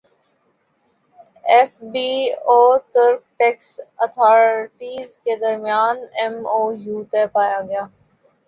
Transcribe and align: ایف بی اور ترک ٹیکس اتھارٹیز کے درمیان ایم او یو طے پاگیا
ایف 1.51 1.71
بی 1.91 2.09
اور 2.51 2.73
ترک 2.93 3.21
ٹیکس 3.39 3.69
اتھارٹیز 3.99 5.17
کے 5.23 5.35
درمیان 5.41 5.97
ایم 6.19 6.35
او 6.53 6.61
یو 6.83 6.97
طے 7.11 7.23
پاگیا 7.33 7.83